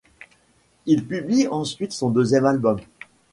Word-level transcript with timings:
Il 0.87 1.05
publie 1.05 1.47
ensuite 1.47 1.91
son 1.91 2.09
deuxième 2.09 2.47
album,'. 2.47 2.79